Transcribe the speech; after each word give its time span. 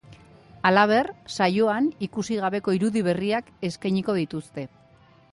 Halaber, 0.67 1.09
saioan 1.35 1.89
ikusi 2.07 2.37
gabeko 2.45 2.73
irudi 2.77 3.03
berriak 3.09 3.51
eskainiko 3.69 4.17
dituzte. 4.21 4.65